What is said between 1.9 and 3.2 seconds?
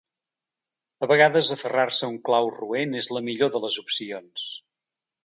a un clau roent és